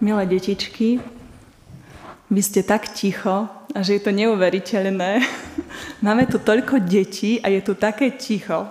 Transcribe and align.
Milé 0.00 0.24
detičky, 0.24 0.96
vy 2.32 2.40
ste 2.40 2.64
tak 2.64 2.88
ticho, 2.96 3.52
a 3.76 3.84
že 3.84 4.00
je 4.00 4.02
to 4.02 4.16
neuveriteľné. 4.16 5.20
Máme 6.06 6.24
tu 6.24 6.40
toľko 6.40 6.80
detí 6.80 7.36
a 7.44 7.52
je 7.52 7.60
tu 7.60 7.76
také 7.76 8.16
ticho. 8.16 8.64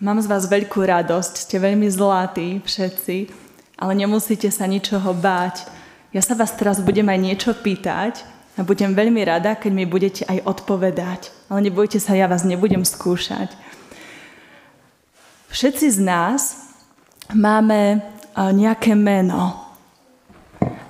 Mám 0.00 0.24
z 0.24 0.26
vás 0.32 0.48
veľkú 0.48 0.80
radosť, 0.88 1.44
ste 1.44 1.60
veľmi 1.60 1.84
zlatí 1.92 2.64
všetci, 2.64 3.28
ale 3.76 3.92
nemusíte 3.92 4.48
sa 4.48 4.64
ničoho 4.64 5.12
báť. 5.12 5.68
Ja 6.16 6.24
sa 6.24 6.32
vás 6.32 6.56
teraz 6.56 6.80
budem 6.80 7.12
aj 7.12 7.20
niečo 7.20 7.52
pýtať 7.52 8.24
a 8.56 8.64
budem 8.64 8.96
veľmi 8.96 9.20
rada, 9.28 9.52
keď 9.52 9.72
mi 9.76 9.84
budete 9.84 10.24
aj 10.24 10.48
odpovedať. 10.48 11.28
Ale 11.52 11.60
nebojte 11.68 12.00
sa, 12.00 12.16
ja 12.16 12.24
vás 12.24 12.48
nebudem 12.48 12.88
skúšať. 12.88 13.52
Všetci 15.52 15.92
z 15.92 15.98
nás 16.00 16.72
máme 17.36 18.00
nejaké 18.56 18.96
meno. 18.96 19.67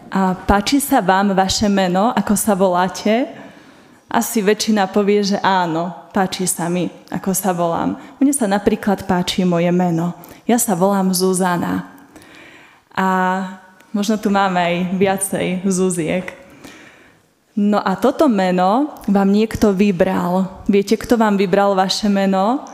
A 0.08 0.32
páči 0.32 0.80
sa 0.80 1.04
vám 1.04 1.36
vaše 1.36 1.68
meno, 1.68 2.16
ako 2.16 2.32
sa 2.32 2.56
voláte? 2.56 3.28
Asi 4.08 4.40
väčšina 4.40 4.88
povie, 4.88 5.20
že 5.20 5.36
áno, 5.44 5.92
páči 6.16 6.48
sa 6.48 6.64
mi, 6.72 6.88
ako 7.12 7.36
sa 7.36 7.52
volám. 7.52 8.00
Mne 8.16 8.32
sa 8.32 8.48
napríklad 8.48 9.04
páči 9.04 9.44
moje 9.44 9.68
meno. 9.68 10.16
Ja 10.48 10.56
sa 10.56 10.72
volám 10.72 11.12
Zuzana. 11.12 11.92
A 12.96 13.08
možno 13.92 14.16
tu 14.16 14.32
máme 14.32 14.56
aj 14.56 14.74
viacej 14.96 15.46
Zuziek. 15.68 16.32
No 17.52 17.76
a 17.76 17.92
toto 18.00 18.32
meno 18.32 18.96
vám 19.12 19.28
niekto 19.28 19.76
vybral. 19.76 20.64
Viete, 20.64 20.96
kto 20.96 21.20
vám 21.20 21.36
vybral 21.36 21.76
vaše 21.76 22.08
meno? 22.08 22.64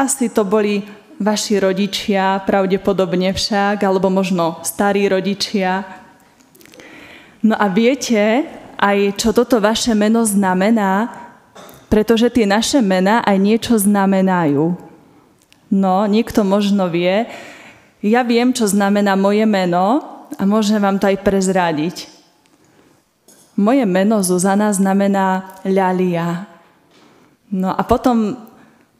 Asi 0.00 0.32
to 0.32 0.40
boli 0.40 0.88
vaši 1.16 1.60
rodičia, 1.60 2.44
pravdepodobne 2.44 3.32
však, 3.32 3.80
alebo 3.80 4.12
možno 4.12 4.60
starí 4.64 5.08
rodičia. 5.08 5.84
No 7.40 7.56
a 7.56 7.68
viete 7.72 8.44
aj, 8.76 9.16
čo 9.16 9.32
toto 9.32 9.60
vaše 9.60 9.96
meno 9.96 10.24
znamená, 10.28 11.08
pretože 11.88 12.28
tie 12.28 12.44
naše 12.44 12.82
mená 12.82 13.22
aj 13.24 13.36
niečo 13.38 13.74
znamenajú. 13.78 14.76
No, 15.72 16.06
niekto 16.06 16.46
možno 16.46 16.86
vie. 16.90 17.26
Ja 18.04 18.22
viem, 18.22 18.54
čo 18.54 18.68
znamená 18.68 19.18
moje 19.18 19.42
meno 19.48 20.02
a 20.36 20.42
môžem 20.44 20.78
vám 20.78 21.00
to 21.00 21.10
aj 21.10 21.22
prezradiť. 21.24 21.96
Moje 23.56 23.88
meno 23.88 24.20
Zuzana 24.20 24.68
znamená 24.70 25.56
ľalia. 25.64 26.44
No 27.48 27.72
a 27.72 27.80
potom 27.88 28.45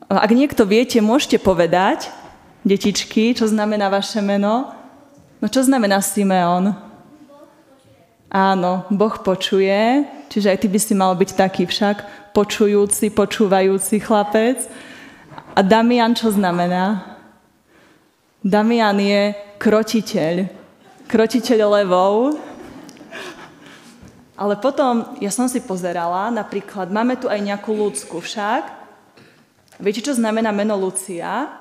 ak 0.05 0.30
niekto 0.30 0.69
viete, 0.69 1.00
môžete 1.00 1.41
povedať, 1.41 2.12
detičky, 2.66 3.33
čo 3.33 3.48
znamená 3.48 3.89
vaše 3.89 4.19
meno? 4.20 4.70
No 5.41 5.47
čo 5.47 5.62
znamená 5.62 6.03
Simeon? 6.03 6.75
Áno, 8.27 8.84
Boh 8.91 9.14
počuje, 9.22 10.03
čiže 10.28 10.50
aj 10.50 10.58
ty 10.61 10.66
by 10.66 10.78
si 10.83 10.94
mal 10.98 11.14
byť 11.14 11.30
taký 11.38 11.64
však 11.64 12.30
počujúci, 12.34 13.14
počúvajúci 13.14 14.03
chlapec. 14.03 14.66
A 15.56 15.62
Damian 15.62 16.12
čo 16.12 16.28
znamená? 16.34 17.16
Damian 18.42 18.98
je 19.00 19.33
krotiteľ. 19.56 20.50
Krotiteľ 21.06 21.81
levou. 21.83 22.36
Ale 24.36 24.58
potom, 24.60 25.16
ja 25.16 25.33
som 25.33 25.48
si 25.48 25.64
pozerala, 25.64 26.28
napríklad, 26.28 26.92
máme 26.92 27.16
tu 27.16 27.25
aj 27.25 27.41
nejakú 27.41 27.72
ľudskú 27.72 28.20
však, 28.20 28.85
Viete, 29.77 30.00
čo 30.00 30.16
znamená 30.16 30.56
meno 30.56 30.72
Lucia? 30.72 31.52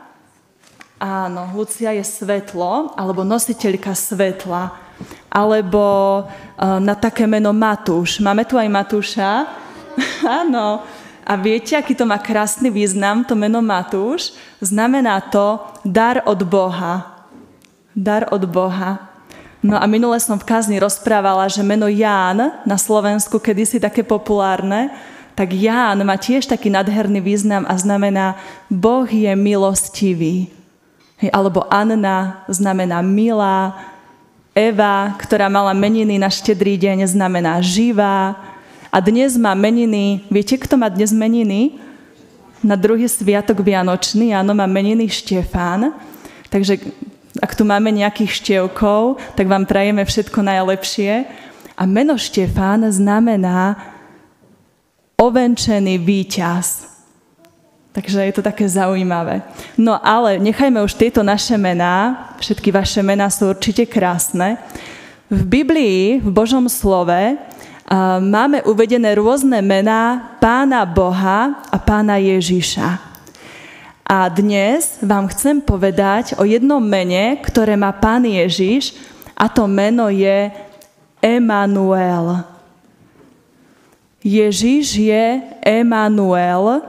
Áno, 0.95 1.51
Lucia 1.51 1.91
je 1.91 1.99
svetlo, 1.99 2.95
alebo 2.95 3.27
nositeľka 3.27 3.91
svetla, 3.91 4.71
alebo 5.27 5.83
uh, 6.23 6.79
na 6.79 6.95
také 6.95 7.27
meno 7.27 7.51
Matúš. 7.51 8.23
Máme 8.23 8.47
tu 8.47 8.55
aj 8.55 8.71
Matúša? 8.71 9.51
Áno. 10.43 10.79
A 11.27 11.33
viete, 11.35 11.75
aký 11.75 11.91
to 11.91 12.07
má 12.07 12.15
krásny 12.15 12.71
význam, 12.71 13.27
to 13.27 13.35
meno 13.35 13.59
Matúš? 13.59 14.31
Znamená 14.63 15.19
to 15.27 15.59
dar 15.83 16.23
od 16.23 16.39
Boha. 16.47 17.27
Dar 17.91 18.31
od 18.31 18.47
Boha. 18.47 19.11
No 19.59 19.75
a 19.75 19.83
minule 19.91 20.15
som 20.23 20.39
v 20.39 20.47
kázni 20.47 20.79
rozprávala, 20.79 21.51
že 21.51 21.65
meno 21.65 21.91
Ján 21.91 22.63
na 22.63 22.77
Slovensku 22.79 23.43
kedysi 23.43 23.81
také 23.81 24.07
populárne, 24.07 24.93
tak 25.35 25.51
Ján 25.51 25.99
má 26.07 26.15
tiež 26.15 26.47
taký 26.47 26.71
nadherný 26.71 27.19
význam 27.19 27.67
a 27.67 27.75
znamená 27.75 28.39
Boh 28.71 29.03
je 29.03 29.35
milostivý. 29.35 30.47
Hej, 31.19 31.29
alebo 31.35 31.67
Anna 31.67 32.43
znamená 32.47 33.03
milá, 33.03 33.75
Eva, 34.55 35.11
ktorá 35.19 35.51
mala 35.51 35.75
meniny 35.75 36.15
na 36.15 36.31
štedrý 36.31 36.79
deň, 36.79 37.11
znamená 37.11 37.59
živá. 37.59 38.39
A 38.87 39.03
dnes 39.03 39.35
má 39.35 39.51
meniny, 39.51 40.23
viete, 40.31 40.55
kto 40.55 40.79
má 40.79 40.87
dnes 40.87 41.11
meniny? 41.11 41.75
Na 42.63 42.79
druhý 42.79 43.03
sviatok 43.11 43.59
Vianočný, 43.59 44.31
áno, 44.31 44.55
má 44.55 44.63
meniny 44.63 45.11
Štefán. 45.11 45.91
Takže 46.47 46.79
ak 47.43 47.51
tu 47.51 47.67
máme 47.67 47.91
nejakých 47.91 48.31
števkov, 48.31 49.19
tak 49.35 49.51
vám 49.51 49.67
prajeme 49.67 50.07
všetko 50.07 50.39
najlepšie. 50.39 51.27
A 51.75 51.83
meno 51.83 52.15
Štefán 52.15 52.87
znamená 52.87 53.94
ovenčený 55.15 55.95
víťaz. 55.99 56.91
Takže 57.95 58.27
je 58.27 58.33
to 58.35 58.43
také 58.43 58.67
zaujímavé. 58.67 59.39
No 59.79 59.95
ale 59.95 60.35
nechajme 60.35 60.83
už 60.83 60.99
tieto 60.99 61.23
naše 61.23 61.55
mená, 61.55 62.27
všetky 62.43 62.67
vaše 62.67 62.99
mená 62.99 63.31
sú 63.31 63.55
určite 63.55 63.87
krásne. 63.87 64.59
V 65.31 65.41
Biblii, 65.47 66.19
v 66.19 66.29
Božom 66.29 66.67
slove, 66.67 67.39
máme 68.19 68.59
uvedené 68.67 69.15
rôzne 69.15 69.63
mená 69.63 70.35
Pána 70.43 70.83
Boha 70.83 71.63
a 71.71 71.77
Pána 71.79 72.19
Ježiša. 72.19 72.99
A 74.05 74.29
dnes 74.29 74.99
vám 75.01 75.31
chcem 75.31 75.63
povedať 75.63 76.37
o 76.37 76.43
jednom 76.45 76.83
mene, 76.83 77.39
ktoré 77.41 77.79
má 77.79 77.95
Pán 77.95 78.27
Ježiš 78.27 78.93
a 79.33 79.47
to 79.49 79.65
meno 79.71 80.11
je 80.11 80.51
Emanuel. 81.23 82.54
Ježiš 84.25 85.05
je 85.05 85.25
Emanuel, 85.61 86.81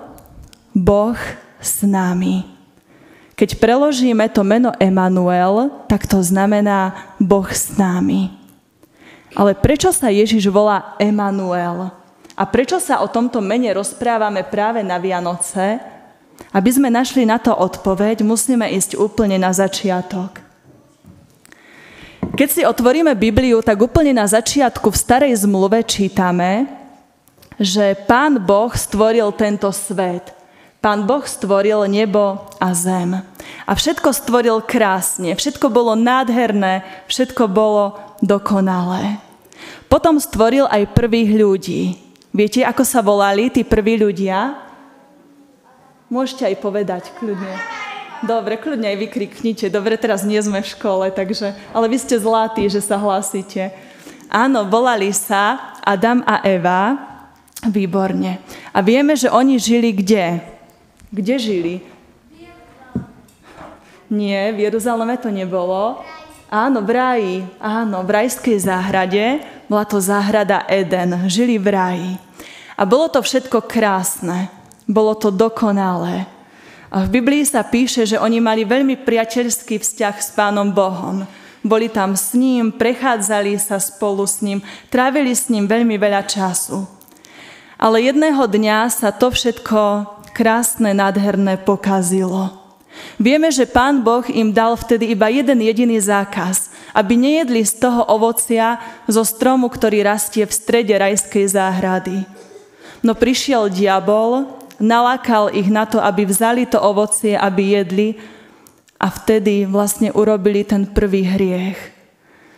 Boh 0.72 1.20
s 1.60 1.84
nami. 1.84 2.48
Keď 3.36 3.60
preložíme 3.60 4.24
to 4.32 4.40
meno 4.40 4.72
Emanuel, 4.80 5.68
tak 5.84 6.08
to 6.08 6.24
znamená 6.24 6.96
Boh 7.20 7.44
s 7.44 7.76
nami. 7.76 8.32
Ale 9.36 9.52
prečo 9.52 9.92
sa 9.92 10.08
Ježiš 10.08 10.48
volá 10.48 10.96
Emanuel? 10.96 11.92
A 12.32 12.42
prečo 12.48 12.80
sa 12.80 13.04
o 13.04 13.08
tomto 13.12 13.44
mene 13.44 13.68
rozprávame 13.76 14.40
práve 14.40 14.80
na 14.80 14.96
Vianoce? 14.96 15.76
Aby 16.56 16.72
sme 16.72 16.88
našli 16.88 17.28
na 17.28 17.36
to 17.36 17.52
odpoveď, 17.52 18.24
musíme 18.24 18.64
ísť 18.72 18.96
úplne 18.96 19.36
na 19.36 19.52
začiatok. 19.52 20.40
Keď 22.32 22.48
si 22.48 22.62
otvoríme 22.64 23.12
Bibliu, 23.12 23.60
tak 23.60 23.76
úplne 23.76 24.16
na 24.16 24.24
začiatku 24.24 24.88
v 24.88 24.96
starej 24.96 25.32
zmluve 25.44 25.84
čítame, 25.84 26.68
že 27.56 27.96
Pán 28.04 28.40
Boh 28.44 28.72
stvoril 28.72 29.32
tento 29.32 29.72
svet. 29.72 30.32
Pán 30.80 31.08
Boh 31.08 31.24
stvoril 31.24 31.88
nebo 31.90 32.46
a 32.60 32.68
zem. 32.76 33.18
A 33.66 33.72
všetko 33.74 34.12
stvoril 34.12 34.62
krásne, 34.62 35.34
všetko 35.34 35.66
bolo 35.72 35.98
nádherné, 35.98 36.86
všetko 37.10 37.50
bolo 37.50 37.98
dokonalé. 38.22 39.18
Potom 39.90 40.20
stvoril 40.22 40.68
aj 40.70 40.94
prvých 40.94 41.30
ľudí. 41.34 41.82
Viete, 42.30 42.62
ako 42.62 42.84
sa 42.84 43.00
volali 43.00 43.48
tí 43.48 43.64
prví 43.64 43.96
ľudia? 43.96 44.60
Môžete 46.06 46.46
aj 46.46 46.56
povedať, 46.62 47.02
kľudne. 47.18 47.56
Dobre, 48.22 48.60
kľudne 48.60 48.92
aj 48.94 48.98
vykriknite. 49.08 49.66
Dobre, 49.72 49.98
teraz 49.98 50.22
nie 50.22 50.38
sme 50.38 50.62
v 50.62 50.70
škole, 50.70 51.10
takže... 51.10 51.56
Ale 51.72 51.90
vy 51.90 51.98
ste 51.98 52.20
zlatí, 52.20 52.68
že 52.70 52.84
sa 52.84 53.00
hlásite. 53.00 53.74
Áno, 54.30 54.68
volali 54.68 55.10
sa 55.10 55.74
Adam 55.82 56.22
a 56.22 56.44
Eva 56.46 57.15
Výborne. 57.66 58.38
A 58.70 58.78
vieme, 58.80 59.18
že 59.18 59.30
oni 59.30 59.58
žili 59.58 59.90
kde? 59.92 60.40
Kde 61.10 61.34
žili? 61.38 61.74
Nie, 64.06 64.54
v 64.54 64.70
Jeruzaleme 64.70 65.18
to 65.18 65.34
nebolo. 65.34 65.98
Áno, 66.46 66.78
v 66.78 66.90
raji. 66.94 67.36
Áno, 67.58 68.06
v 68.06 68.10
rajskej 68.22 68.62
záhrade. 68.62 69.42
Bola 69.66 69.82
to 69.82 69.98
záhrada 69.98 70.62
Eden. 70.70 71.26
Žili 71.26 71.58
v 71.58 71.68
raji. 71.74 72.12
A 72.78 72.86
bolo 72.86 73.10
to 73.10 73.18
všetko 73.18 73.66
krásne. 73.66 74.46
Bolo 74.86 75.18
to 75.18 75.34
dokonalé. 75.34 76.30
A 76.86 77.02
v 77.02 77.18
Biblii 77.18 77.42
sa 77.42 77.66
píše, 77.66 78.06
že 78.06 78.22
oni 78.22 78.38
mali 78.38 78.62
veľmi 78.62 79.02
priateľský 79.02 79.82
vzťah 79.82 80.14
s 80.22 80.30
Pánom 80.38 80.70
Bohom. 80.70 81.26
Boli 81.66 81.90
tam 81.90 82.14
s 82.14 82.30
ním, 82.30 82.70
prechádzali 82.70 83.58
sa 83.58 83.82
spolu 83.82 84.22
s 84.22 84.38
ním, 84.38 84.62
trávili 84.86 85.34
s 85.34 85.50
ním 85.50 85.66
veľmi 85.66 85.98
veľa 85.98 86.22
času. 86.30 86.95
Ale 87.76 88.00
jedného 88.00 88.48
dňa 88.48 88.88
sa 88.88 89.12
to 89.12 89.28
všetko 89.28 90.08
krásne, 90.32 90.96
nádherné 90.96 91.60
pokazilo. 91.60 92.52
Vieme, 93.20 93.52
že 93.52 93.68
pán 93.68 94.00
Boh 94.00 94.24
im 94.32 94.52
dal 94.52 94.76
vtedy 94.76 95.12
iba 95.12 95.28
jeden 95.28 95.60
jediný 95.60 96.00
zákaz, 96.00 96.72
aby 96.96 97.12
nejedli 97.16 97.60
z 97.64 97.84
toho 97.84 98.08
ovocia 98.08 98.80
zo 99.04 99.20
stromu, 99.24 99.68
ktorý 99.68 100.04
rastie 100.04 100.48
v 100.48 100.52
strede 100.52 100.96
rajskej 100.96 101.44
záhrady. 101.52 102.24
No 103.04 103.12
prišiel 103.12 103.68
diabol, 103.68 104.48
nalákal 104.80 105.52
ich 105.52 105.68
na 105.68 105.84
to, 105.84 106.00
aby 106.00 106.24
vzali 106.24 106.64
to 106.64 106.80
ovocie, 106.80 107.36
aby 107.36 107.76
jedli 107.76 108.08
a 108.96 109.12
vtedy 109.12 109.68
vlastne 109.68 110.08
urobili 110.16 110.64
ten 110.64 110.88
prvý 110.88 111.28
hriech. 111.28 111.76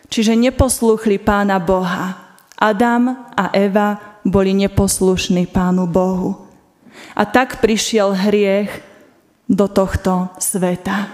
Čiže 0.09 0.39
neposlúchli 0.39 1.19
pána 1.19 1.59
Boha. 1.59 2.39
Adam 2.59 3.31
a 3.39 3.55
Eva 3.55 4.18
boli 4.31 4.55
neposlušní 4.55 5.49
pánu 5.49 5.89
Bohu. 5.89 6.47
A 7.17 7.25
tak 7.25 7.61
prišiel 7.61 8.15
hriech 8.15 8.71
do 9.49 9.67
tohto 9.67 10.29
sveta. 10.39 11.09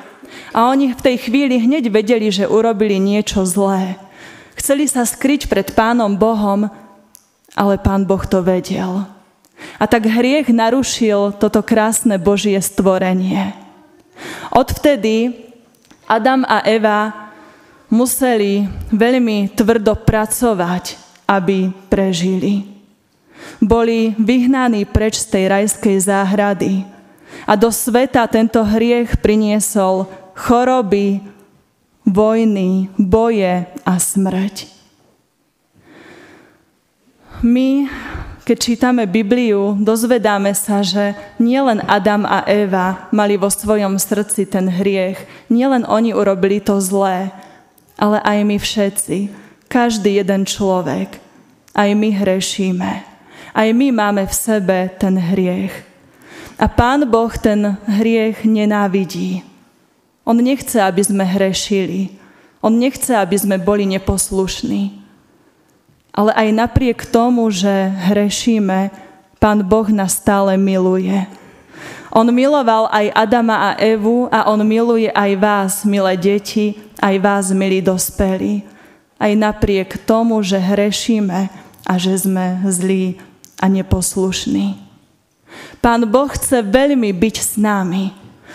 A 0.55 0.71
oni 0.71 0.95
v 0.95 1.05
tej 1.05 1.17
chvíli 1.31 1.59
hneď 1.63 1.91
vedeli, 1.91 2.29
že 2.31 2.51
urobili 2.51 2.99
niečo 2.99 3.47
zlé. 3.47 3.95
Chceli 4.59 4.91
sa 4.91 5.07
skryť 5.07 5.47
pred 5.51 5.71
Pánom 5.75 6.15
Bohom, 6.19 6.71
ale 7.55 7.75
Pán 7.79 8.07
Boh 8.07 8.23
to 8.27 8.43
vedel. 8.43 9.07
A 9.79 9.85
tak 9.87 10.11
hriech 10.11 10.51
narušil 10.51 11.39
toto 11.39 11.63
krásne 11.63 12.19
Božie 12.19 12.59
stvorenie. 12.59 13.55
Odvtedy 14.51 15.35
Adam 16.07 16.43
a 16.47 16.63
Eva 16.67 17.31
museli 17.89 18.67
veľmi 18.91 19.55
tvrdo 19.55 19.95
pracovať, 19.95 20.99
aby 21.31 21.71
prežili. 21.89 22.74
Boli 23.65 24.13
vyhnaní 24.21 24.85
preč 24.85 25.25
z 25.25 25.27
tej 25.33 25.45
rajskej 25.49 25.97
záhrady 26.05 26.85
a 27.49 27.57
do 27.57 27.73
sveta 27.73 28.29
tento 28.29 28.61
hriech 28.61 29.17
priniesol 29.25 30.05
choroby, 30.37 31.25
vojny, 32.05 32.93
boje 33.01 33.65
a 33.89 33.93
smrť. 33.97 34.69
My, 37.45 37.89
keď 38.45 38.57
čítame 38.57 39.05
Bibliu, 39.09 39.77
dozvedáme 39.77 40.53
sa, 40.57 40.85
že 40.85 41.17
nielen 41.41 41.81
Adam 41.85 42.25
a 42.25 42.45
Eva 42.45 43.09
mali 43.13 43.37
vo 43.37 43.49
svojom 43.49 43.97
srdci 44.01 44.49
ten 44.49 44.69
hriech, 44.69 45.21
nielen 45.49 45.85
oni 45.85 46.13
urobili 46.17 46.61
to 46.61 46.81
zlé, 46.81 47.33
ale 47.97 48.21
aj 48.25 48.39
my 48.45 48.57
všetci, 48.57 49.17
každý 49.69 50.21
jeden 50.21 50.49
človek, 50.49 51.21
aj 51.77 51.89
my 51.93 52.09
hrešíme. 52.13 53.14
Aj 53.55 53.71
my 53.71 53.95
máme 53.95 54.27
v 54.27 54.35
sebe 54.35 54.79
ten 54.99 55.15
hriech. 55.15 55.71
A 56.59 56.67
Pán 56.67 57.06
Boh 57.06 57.31
ten 57.39 57.79
hriech 57.87 58.43
nenávidí. 58.43 59.47
On 60.27 60.35
nechce, 60.35 60.75
aby 60.83 60.99
sme 61.06 61.23
hrešili. 61.23 62.19
On 62.59 62.75
nechce, 62.75 63.15
aby 63.15 63.39
sme 63.39 63.62
boli 63.62 63.87
neposlušní. 63.87 64.99
Ale 66.11 66.35
aj 66.35 66.49
napriek 66.51 67.06
tomu, 67.06 67.47
že 67.55 67.95
hrešíme, 68.11 68.91
Pán 69.39 69.62
Boh 69.62 69.87
nás 69.87 70.19
stále 70.19 70.59
miluje. 70.59 71.23
On 72.11 72.27
miloval 72.27 72.91
aj 72.91 73.11
Adama 73.15 73.71
a 73.71 73.71
Evu 73.79 74.31
a 74.31 74.51
on 74.51 74.62
miluje 74.67 75.11
aj 75.15 75.31
vás, 75.39 75.73
milé 75.87 76.19
deti, 76.19 76.75
aj 77.03 77.15
vás, 77.23 77.45
milí 77.55 77.79
dospelí. 77.83 78.67
Aj 79.19 79.31
napriek 79.35 79.99
tomu, 80.06 80.43
že 80.43 80.59
hrešíme 80.59 81.51
a 81.85 81.93
že 81.99 82.15
sme 82.19 82.62
zlí 82.67 83.19
a 83.61 83.69
neposlušní. 83.69 84.81
Pán 85.79 86.09
Boh 86.09 86.31
chce 86.33 86.65
veľmi 86.65 87.12
byť 87.12 87.37
s 87.39 87.53
nami. 87.61 88.11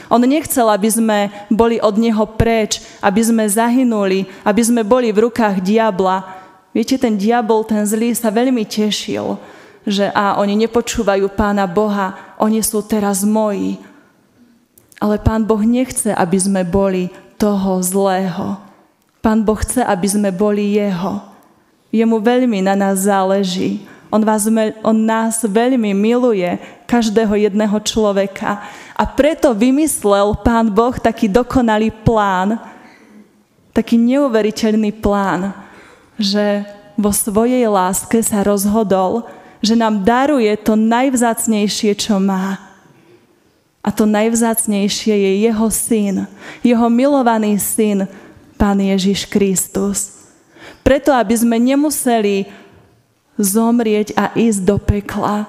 On 0.10 0.20
nechcel, 0.20 0.66
aby 0.66 0.90
sme 0.90 1.18
boli 1.54 1.78
od 1.78 1.94
Neho 2.02 2.26
preč, 2.26 2.82
aby 2.98 3.22
sme 3.22 3.46
zahynuli, 3.46 4.26
aby 4.42 4.62
sme 4.66 4.82
boli 4.82 5.14
v 5.14 5.30
rukách 5.30 5.62
diabla. 5.62 6.26
Viete, 6.74 6.98
ten 6.98 7.14
diabol, 7.14 7.62
ten 7.62 7.86
zlý 7.86 8.18
sa 8.18 8.34
veľmi 8.34 8.66
tešil, 8.66 9.38
že 9.86 10.10
a 10.10 10.42
oni 10.42 10.66
nepočúvajú 10.66 11.30
Pána 11.38 11.70
Boha, 11.70 12.36
oni 12.42 12.66
sú 12.66 12.82
teraz 12.82 13.22
moji. 13.22 13.78
Ale 14.98 15.22
Pán 15.22 15.46
Boh 15.46 15.62
nechce, 15.62 16.10
aby 16.10 16.38
sme 16.42 16.62
boli 16.66 17.14
toho 17.38 17.80
zlého. 17.86 18.58
Pán 19.22 19.46
Boh 19.46 19.62
chce, 19.62 19.86
aby 19.86 20.08
sme 20.10 20.34
boli 20.34 20.76
Jeho. 20.76 21.22
Jemu 21.94 22.18
veľmi 22.18 22.66
na 22.66 22.74
nás 22.74 23.06
záleží. 23.06 23.86
On, 24.10 24.22
vás, 24.26 24.50
on 24.82 24.98
nás 25.06 25.46
veľmi 25.46 25.94
miluje, 25.94 26.58
každého 26.90 27.38
jedného 27.38 27.78
človeka. 27.86 28.66
A 28.98 29.06
preto 29.06 29.54
vymyslel 29.54 30.34
Pán 30.42 30.74
Boh 30.74 30.98
taký 30.98 31.30
dokonalý 31.30 31.94
plán, 31.94 32.58
taký 33.70 34.02
neuveriteľný 34.02 34.90
plán, 34.98 35.54
že 36.18 36.66
vo 36.98 37.14
svojej 37.14 37.64
láske 37.70 38.20
sa 38.26 38.42
rozhodol, 38.42 39.30
že 39.62 39.78
nám 39.78 40.02
daruje 40.02 40.52
to 40.60 40.74
najvzácnejšie, 40.74 41.94
čo 41.96 42.18
má. 42.18 42.58
A 43.80 43.94
to 43.94 44.04
najvzácnejšie 44.04 45.16
je 45.16 45.32
jeho 45.48 45.68
syn, 45.72 46.16
jeho 46.66 46.88
milovaný 46.90 47.56
syn, 47.62 48.10
Pán 48.60 48.76
Ježiš 48.84 49.24
Kristus. 49.32 50.20
Preto, 50.84 51.16
aby 51.16 51.32
sme 51.32 51.56
nemuseli 51.56 52.44
zomrieť 53.40 54.14
a 54.20 54.36
ísť 54.36 54.62
do 54.68 54.76
pekla, 54.76 55.48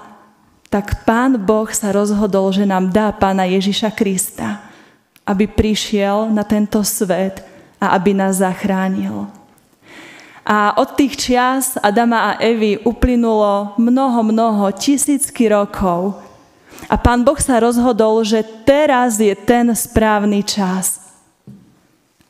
tak 0.71 1.03
Pán 1.03 1.35
Boh 1.43 1.67
sa 1.75 1.91
rozhodol, 1.91 2.55
že 2.55 2.63
nám 2.63 2.95
dá 2.95 3.11
Pána 3.11 3.43
Ježiša 3.51 3.91
Krista, 3.91 4.63
aby 5.27 5.51
prišiel 5.51 6.31
na 6.31 6.47
tento 6.47 6.79
svet 6.87 7.43
a 7.83 7.99
aby 7.99 8.15
nás 8.15 8.39
zachránil. 8.39 9.27
A 10.47 10.79
od 10.79 10.95
tých 10.95 11.19
čias 11.19 11.75
Adama 11.83 12.33
a 12.33 12.39
Evy 12.39 12.79
uplynulo 12.87 13.75
mnoho, 13.77 14.23
mnoho, 14.23 14.65
tisícky 14.73 15.51
rokov. 15.51 16.17
A 16.87 16.95
Pán 16.97 17.27
Boh 17.27 17.37
sa 17.37 17.59
rozhodol, 17.59 18.23
že 18.23 18.47
teraz 18.63 19.19
je 19.19 19.35
ten 19.35 19.69
správny 19.75 20.47
čas, 20.47 21.03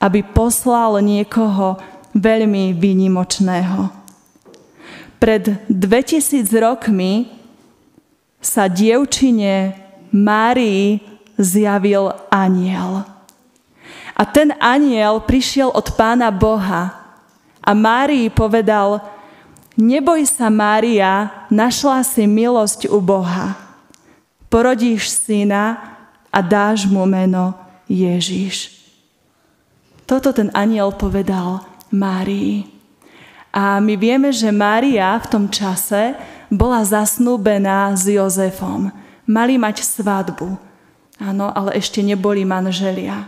aby 0.00 0.24
poslal 0.24 0.98
niekoho 1.04 1.76
veľmi 2.16 2.72
výnimočného. 2.72 3.99
Pred 5.20 5.68
2000 5.68 6.48
rokmi 6.64 7.28
sa 8.40 8.72
dievčine 8.72 9.76
Márii 10.16 11.04
zjavil 11.36 12.08
aniel. 12.32 13.04
A 14.16 14.22
ten 14.24 14.56
aniel 14.56 15.20
prišiel 15.20 15.68
od 15.68 15.92
pána 15.92 16.32
Boha 16.32 16.96
a 17.60 17.70
Márii 17.76 18.32
povedal, 18.32 19.04
neboj 19.76 20.24
sa 20.24 20.48
Mária, 20.48 21.28
našla 21.52 22.00
si 22.00 22.24
milosť 22.24 22.88
u 22.88 23.04
Boha. 23.04 23.60
Porodíš 24.48 25.12
syna 25.12 25.76
a 26.32 26.40
dáš 26.40 26.88
mu 26.88 27.04
meno 27.04 27.52
Ježiš. 27.92 28.72
Toto 30.08 30.32
ten 30.32 30.48
aniel 30.56 30.96
povedal 30.96 31.60
Márii. 31.92 32.79
A 33.50 33.82
my 33.82 33.98
vieme, 33.98 34.30
že 34.30 34.54
Mária 34.54 35.18
v 35.18 35.26
tom 35.26 35.44
čase 35.50 36.14
bola 36.50 36.82
zasnúbená 36.86 37.90
s 37.98 38.06
Jozefom. 38.06 38.94
Mali 39.26 39.58
mať 39.58 39.82
svadbu. 39.82 40.58
Áno, 41.20 41.50
ale 41.52 41.78
ešte 41.78 42.00
neboli 42.00 42.46
manželia. 42.46 43.26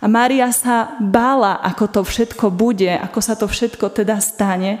A 0.00 0.08
Mária 0.08 0.48
sa 0.48 0.96
bála, 0.96 1.60
ako 1.60 1.84
to 1.88 2.00
všetko 2.04 2.48
bude, 2.48 2.88
ako 2.88 3.20
sa 3.20 3.36
to 3.36 3.44
všetko 3.44 3.92
teda 3.92 4.16
stane, 4.16 4.80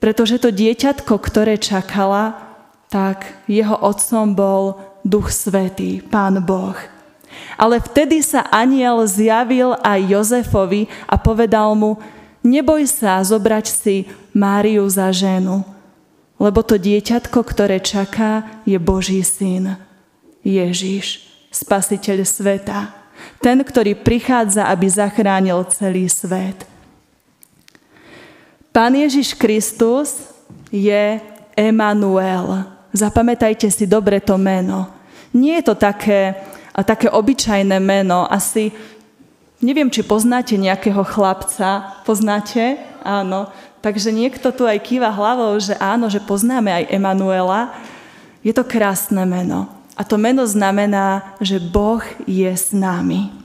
pretože 0.00 0.40
to 0.40 0.48
dieťatko, 0.48 1.20
ktoré 1.20 1.60
čakala, 1.60 2.40
tak 2.88 3.28
jeho 3.44 3.76
otcom 3.76 4.32
bol 4.32 4.64
Duch 5.04 5.28
Svetý, 5.28 6.00
Pán 6.00 6.40
Boh. 6.40 6.76
Ale 7.60 7.80
vtedy 7.84 8.24
sa 8.24 8.48
aniel 8.48 9.04
zjavil 9.04 9.76
aj 9.84 10.00
Jozefovi 10.08 10.88
a 11.04 11.20
povedal 11.20 11.76
mu, 11.76 12.00
neboj 12.44 12.84
sa 12.86 13.18
zobrať 13.24 13.66
si 13.66 13.96
Máriu 14.36 14.84
za 14.86 15.10
ženu, 15.10 15.64
lebo 16.38 16.60
to 16.60 16.76
dieťatko, 16.76 17.40
ktoré 17.40 17.80
čaká, 17.80 18.62
je 18.68 18.76
Boží 18.76 19.24
syn, 19.24 19.80
Ježiš, 20.44 21.24
spasiteľ 21.48 22.22
sveta, 22.22 22.92
ten, 23.40 23.64
ktorý 23.64 23.96
prichádza, 23.96 24.68
aby 24.68 24.86
zachránil 24.86 25.64
celý 25.72 26.06
svet. 26.12 26.68
Pán 28.74 28.92
Ježiš 28.92 29.38
Kristus 29.38 30.34
je 30.68 31.22
Emanuel. 31.54 32.66
Zapamätajte 32.90 33.70
si 33.70 33.86
dobre 33.86 34.18
to 34.18 34.34
meno. 34.34 34.90
Nie 35.30 35.62
je 35.62 35.70
to 35.70 35.74
také, 35.78 36.34
také 36.82 37.06
obyčajné 37.06 37.78
meno. 37.78 38.26
Asi 38.26 38.74
Neviem, 39.62 39.92
či 39.92 40.02
poznáte 40.02 40.58
nejakého 40.58 41.04
chlapca. 41.06 42.00
Poznáte? 42.02 42.80
Áno. 43.04 43.52
Takže 43.84 44.08
niekto 44.16 44.48
tu 44.48 44.64
aj 44.64 44.80
kýva 44.80 45.12
hlavou, 45.12 45.60
že 45.60 45.76
áno, 45.76 46.08
že 46.08 46.16
poznáme 46.16 46.72
aj 46.72 46.88
Emanuela. 46.88 47.76
Je 48.40 48.56
to 48.56 48.64
krásne 48.64 49.20
meno. 49.28 49.68
A 49.94 50.02
to 50.02 50.16
meno 50.16 50.42
znamená, 50.48 51.36
že 51.38 51.60
Boh 51.60 52.02
je 52.24 52.48
s 52.48 52.72
nami. 52.72 53.43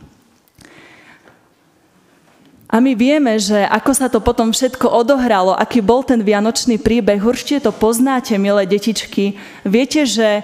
A 2.69 2.77
my 2.77 2.93
vieme, 2.93 3.33
že 3.41 3.65
ako 3.65 3.91
sa 3.97 4.13
to 4.13 4.21
potom 4.21 4.53
všetko 4.53 4.93
odohralo, 4.93 5.57
aký 5.57 5.81
bol 5.81 6.05
ten 6.05 6.21
vianočný 6.21 6.77
príbeh, 6.77 7.17
určite 7.17 7.65
to 7.65 7.73
poznáte, 7.73 8.37
milé 8.37 8.69
detičky. 8.69 9.41
Viete, 9.65 10.05
že 10.05 10.29
e, 10.37 10.41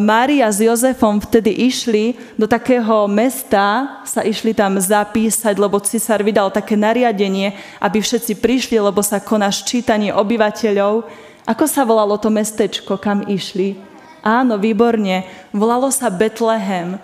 Mária 0.00 0.48
s 0.48 0.64
Jozefom 0.64 1.20
vtedy 1.20 1.52
išli 1.52 2.16
do 2.40 2.48
takého 2.48 3.04
mesta, 3.12 4.00
sa 4.08 4.24
išli 4.24 4.56
tam 4.56 4.80
zapísať, 4.80 5.52
lebo 5.60 5.76
cisár 5.84 6.24
vydal 6.24 6.48
také 6.48 6.80
nariadenie, 6.80 7.52
aby 7.76 8.00
všetci 8.00 8.40
prišli, 8.40 8.80
lebo 8.80 9.04
sa 9.04 9.20
koná 9.20 9.52
ščítanie 9.52 10.16
obyvateľov. 10.16 11.04
Ako 11.44 11.68
sa 11.68 11.84
volalo 11.84 12.16
to 12.16 12.32
mestečko, 12.32 12.96
kam 12.96 13.20
išli? 13.28 13.76
Áno, 14.24 14.56
výborne. 14.56 15.28
Volalo 15.52 15.92
sa 15.92 16.08
Betlehem. 16.08 16.96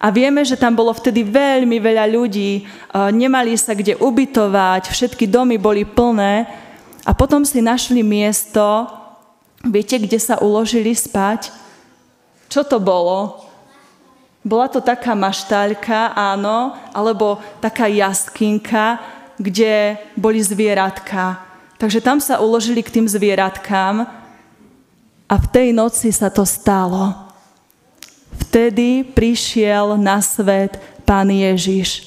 A 0.00 0.08
vieme, 0.08 0.40
že 0.48 0.56
tam 0.56 0.72
bolo 0.72 0.96
vtedy 0.96 1.20
veľmi 1.20 1.76
veľa 1.76 2.08
ľudí, 2.08 2.64
nemali 3.12 3.52
sa 3.60 3.76
kde 3.76 4.00
ubytovať, 4.00 4.88
všetky 4.88 5.28
domy 5.28 5.60
boli 5.60 5.84
plné 5.84 6.48
a 7.04 7.12
potom 7.12 7.44
si 7.44 7.60
našli 7.60 8.00
miesto, 8.00 8.88
viete, 9.60 10.00
kde 10.00 10.16
sa 10.16 10.40
uložili 10.40 10.96
spať? 10.96 11.52
Čo 12.48 12.64
to 12.64 12.80
bolo? 12.80 13.44
Bola 14.40 14.72
to 14.72 14.80
taká 14.80 15.12
maštaľka, 15.12 16.16
áno, 16.16 16.72
alebo 16.96 17.36
taká 17.60 17.84
jaskinka, 17.84 18.96
kde 19.36 20.00
boli 20.16 20.40
zvieratka. 20.40 21.44
Takže 21.76 22.00
tam 22.00 22.24
sa 22.24 22.40
uložili 22.40 22.80
k 22.80 22.88
tým 22.88 23.04
zvieratkám 23.04 24.08
a 25.28 25.34
v 25.36 25.46
tej 25.52 25.76
noci 25.76 26.08
sa 26.08 26.32
to 26.32 26.48
stalo. 26.48 27.29
Vtedy 28.36 29.02
prišiel 29.02 29.98
na 29.98 30.22
svet 30.22 30.78
Pán 31.06 31.30
Ježiš. 31.30 32.06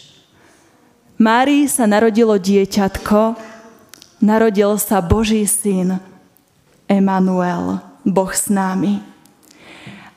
Márii 1.19 1.67
sa 1.67 1.87
narodilo 1.87 2.35
dieťatko, 2.35 3.35
narodil 4.23 4.75
sa 4.79 4.99
Boží 5.03 5.43
syn, 5.47 5.99
Emanuel, 6.87 7.79
Boh 8.03 8.31
s 8.31 8.51
nami. 8.51 8.99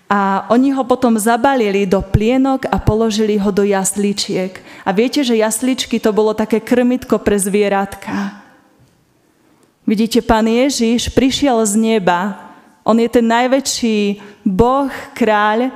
A 0.06 0.46
oni 0.54 0.70
ho 0.70 0.86
potom 0.86 1.18
zabalili 1.18 1.82
do 1.82 1.98
plienok 1.98 2.70
a 2.70 2.78
položili 2.78 3.34
ho 3.42 3.50
do 3.50 3.66
jasličiek. 3.66 4.62
A 4.86 4.94
viete, 4.94 5.26
že 5.26 5.34
jasličky 5.34 5.98
to 5.98 6.14
bolo 6.14 6.30
také 6.30 6.62
krmitko 6.62 7.18
pre 7.18 7.34
zvieratka. 7.34 8.38
Vidíte, 9.82 10.22
pán 10.22 10.46
Ježiš 10.46 11.10
prišiel 11.10 11.62
z 11.66 11.75
neba. 11.78 12.38
On 12.86 12.94
je 12.94 13.10
ten 13.10 13.26
najväčší 13.26 14.22
Boh, 14.46 14.90
kráľ, 15.14 15.75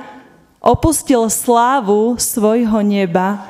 opustil 0.61 1.25
slávu 1.25 2.15
svojho 2.21 2.85
neba 2.85 3.49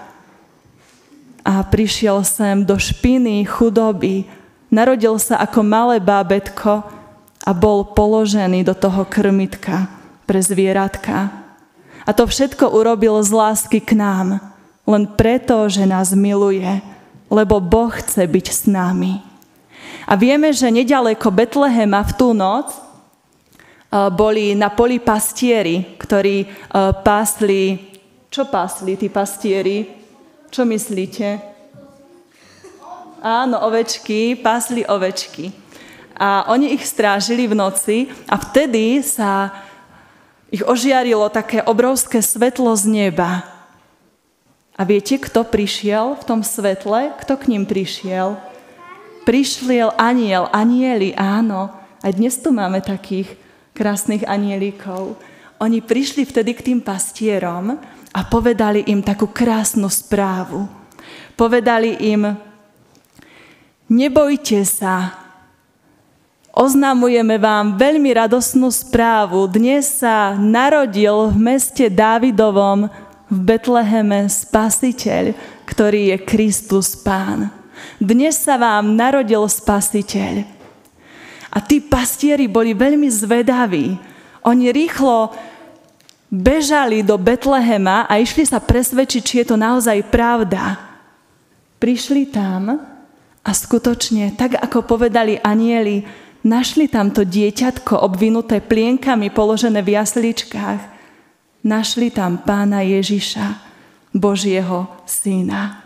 a 1.44 1.60
prišiel 1.68 2.24
sem 2.24 2.64
do 2.64 2.80
špiny, 2.80 3.44
chudoby, 3.44 4.24
narodil 4.72 5.20
sa 5.20 5.44
ako 5.44 5.60
malé 5.62 6.00
bábetko 6.00 6.88
a 7.44 7.52
bol 7.52 7.84
položený 7.92 8.64
do 8.64 8.72
toho 8.72 9.04
krmitka 9.04 9.92
pre 10.24 10.40
zvieratka. 10.40 11.28
A 12.08 12.16
to 12.16 12.24
všetko 12.24 12.72
urobil 12.72 13.20
z 13.22 13.30
lásky 13.36 13.80
k 13.84 13.94
nám, 14.00 14.40
len 14.88 15.04
preto, 15.06 15.68
že 15.68 15.84
nás 15.86 16.16
miluje, 16.16 16.82
lebo 17.28 17.60
Boh 17.60 17.92
chce 17.92 18.24
byť 18.26 18.48
s 18.48 18.64
nami. 18.66 19.22
A 20.08 20.18
vieme, 20.18 20.50
že 20.56 20.72
nedaleko 20.72 21.30
Betlehema 21.30 22.02
v 22.08 22.12
tú 22.18 22.34
noc 22.34 22.74
boli 23.92 24.56
na 24.56 24.72
poli 24.72 25.04
pastieri, 25.04 26.00
ktorí 26.00 26.48
pásli... 27.04 27.92
Čo 28.32 28.48
pásli 28.48 28.96
tí 28.96 29.12
pastieri? 29.12 29.84
Čo 30.48 30.64
myslíte? 30.64 31.44
Áno, 33.20 33.60
ovečky, 33.68 34.40
pásli 34.40 34.88
ovečky. 34.88 35.52
A 36.16 36.48
oni 36.48 36.72
ich 36.72 36.88
strážili 36.88 37.52
v 37.52 37.60
noci 37.60 37.98
a 38.32 38.40
vtedy 38.40 39.04
sa 39.04 39.52
ich 40.48 40.64
ožiarilo 40.64 41.28
také 41.28 41.60
obrovské 41.60 42.24
svetlo 42.24 42.72
z 42.80 42.88
neba. 42.88 43.44
A 44.80 44.88
viete, 44.88 45.20
kto 45.20 45.44
prišiel 45.44 46.16
v 46.16 46.24
tom 46.24 46.40
svetle? 46.40 47.12
Kto 47.20 47.36
k 47.36 47.52
ním 47.52 47.68
prišiel? 47.68 48.40
Prišliel 49.28 49.92
aniel, 50.00 50.48
anieli, 50.56 51.12
áno. 51.20 51.68
Aj 52.00 52.12
dnes 52.16 52.40
tu 52.40 52.56
máme 52.56 52.80
takých 52.80 53.28
krásnych 53.72 54.28
anielikov. 54.28 55.20
Oni 55.62 55.80
prišli 55.80 56.26
vtedy 56.26 56.52
k 56.58 56.66
tým 56.74 56.80
pastierom 56.82 57.78
a 58.12 58.20
povedali 58.28 58.86
im 58.90 59.00
takú 59.06 59.30
krásnu 59.30 59.88
správu. 59.88 60.68
Povedali 61.38 61.96
im, 62.12 62.36
nebojte 63.88 64.62
sa, 64.68 65.22
Oznamujeme 66.52 67.40
vám 67.40 67.80
veľmi 67.80 68.12
radosnú 68.12 68.68
správu. 68.76 69.48
Dnes 69.48 70.04
sa 70.04 70.36
narodil 70.36 71.32
v 71.32 71.38
meste 71.40 71.88
Dávidovom 71.88 72.92
v 73.32 73.38
Betleheme 73.40 74.28
Spasiteľ, 74.28 75.32
ktorý 75.64 76.12
je 76.12 76.18
Kristus 76.28 77.00
Pán. 77.00 77.48
Dnes 78.04 78.36
sa 78.36 78.60
vám 78.60 79.00
narodil 79.00 79.48
Spasiteľ. 79.48 80.61
A 81.52 81.60
tí 81.60 81.84
pastieri 81.84 82.48
boli 82.48 82.72
veľmi 82.72 83.12
zvedaví. 83.12 84.00
Oni 84.48 84.72
rýchlo 84.72 85.36
bežali 86.32 87.04
do 87.04 87.20
Betlehema 87.20 88.08
a 88.08 88.16
išli 88.24 88.48
sa 88.48 88.64
presvedčiť, 88.64 89.22
či 89.22 89.34
je 89.44 89.46
to 89.52 89.58
naozaj 89.60 90.00
pravda. 90.08 90.80
Prišli 91.76 92.32
tam 92.32 92.80
a 93.44 93.52
skutočne, 93.52 94.32
tak 94.40 94.56
ako 94.56 94.88
povedali 94.88 95.36
anieli, 95.44 96.08
našli 96.48 96.88
tam 96.88 97.12
to 97.12 97.28
dieťatko 97.28 98.00
obvinuté 98.00 98.64
plienkami 98.64 99.28
položené 99.34 99.84
v 99.84 100.00
jasličkách. 100.00 100.82
Našli 101.68 102.10
tam 102.10 102.42
pána 102.42 102.82
Ježiša, 102.82 103.60
Božieho 104.16 104.88
syna 105.06 105.81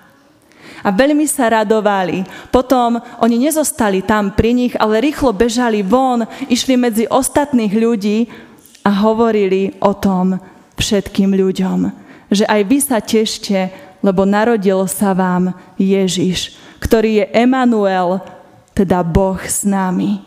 a 0.85 0.93
veľmi 0.93 1.25
sa 1.25 1.49
radovali. 1.49 2.21
Potom 2.53 3.01
oni 3.25 3.49
nezostali 3.49 4.05
tam 4.05 4.37
pri 4.37 4.53
nich, 4.53 4.73
ale 4.77 5.01
rýchlo 5.01 5.33
bežali 5.33 5.81
von, 5.81 6.29
išli 6.45 6.77
medzi 6.77 7.09
ostatných 7.09 7.73
ľudí 7.73 8.29
a 8.85 8.93
hovorili 9.01 9.73
o 9.81 9.97
tom 9.97 10.37
všetkým 10.77 11.33
ľuďom, 11.33 11.89
že 12.29 12.45
aj 12.45 12.61
vy 12.69 12.77
sa 12.77 13.01
tešte, 13.01 13.73
lebo 14.05 14.29
narodil 14.29 14.85
sa 14.85 15.17
vám 15.17 15.57
Ježiš, 15.81 16.53
ktorý 16.77 17.25
je 17.25 17.25
Emanuel, 17.33 18.21
teda 18.77 19.01
Boh 19.01 19.41
s 19.41 19.65
nami. 19.65 20.21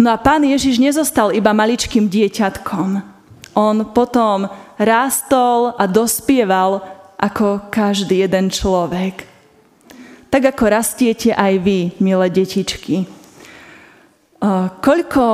No 0.00 0.08
a 0.08 0.16
pán 0.16 0.40
Ježiš 0.40 0.80
nezostal 0.80 1.36
iba 1.36 1.52
maličkým 1.52 2.08
dieťatkom. 2.08 3.04
On 3.52 3.76
potom 3.92 4.48
rástol 4.80 5.76
a 5.76 5.84
dospieval 5.84 6.80
ako 7.22 7.70
každý 7.70 8.26
jeden 8.26 8.50
človek. 8.50 9.30
Tak 10.26 10.42
ako 10.58 10.64
rastiete 10.74 11.30
aj 11.30 11.54
vy, 11.62 11.94
milé 12.02 12.26
detičky. 12.34 13.06
Koľko 14.82 15.24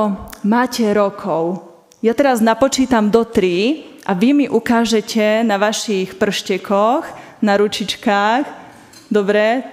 máte 0.45 0.85
rokov? 0.93 1.65
Ja 2.05 2.13
teraz 2.13 2.45
napočítam 2.45 3.09
do 3.09 3.25
tri 3.25 3.89
a 4.05 4.13
vy 4.13 4.37
mi 4.37 4.45
ukážete 4.45 5.41
na 5.41 5.57
vašich 5.57 6.13
prštekoch, 6.13 7.09
na 7.41 7.57
ručičkách. 7.57 8.45
Dobre, 9.09 9.65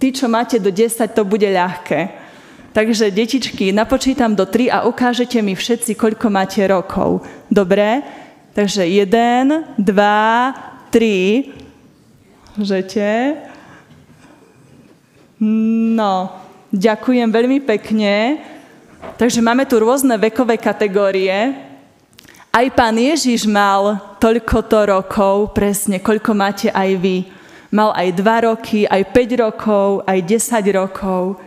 tí, 0.00 0.08
čo 0.08 0.32
máte 0.32 0.56
do 0.56 0.72
10, 0.72 1.04
to 1.12 1.28
bude 1.28 1.44
ľahké. 1.44 2.24
Takže, 2.72 3.12
detičky, 3.12 3.68
napočítam 3.76 4.32
do 4.32 4.48
3 4.48 4.72
a 4.72 4.78
ukážete 4.88 5.44
mi 5.44 5.52
všetci, 5.52 5.92
koľko 5.92 6.32
máte 6.32 6.64
rokov. 6.64 7.20
Dobre? 7.52 8.00
Takže 8.56 8.88
1, 8.88 9.76
2, 9.76 10.71
tri. 10.92 11.48
Žete? 12.60 13.40
No, 15.40 16.36
ďakujem 16.68 17.32
veľmi 17.32 17.64
pekne. 17.64 18.44
Takže 19.16 19.40
máme 19.40 19.64
tu 19.64 19.80
rôzne 19.80 20.14
vekové 20.20 20.60
kategórie. 20.60 21.56
Aj 22.52 22.66
pán 22.76 23.00
Ježiš 23.00 23.48
mal 23.48 23.96
toľkoto 24.20 24.92
rokov, 24.92 25.56
presne, 25.56 26.04
koľko 26.04 26.36
máte 26.36 26.68
aj 26.68 26.90
vy. 27.00 27.24
Mal 27.72 27.96
aj 27.96 28.08
2 28.12 28.48
roky, 28.52 28.84
aj 28.84 29.02
5 29.08 29.42
rokov, 29.48 30.04
aj 30.04 30.18
10 30.20 30.76
rokov. 30.76 31.40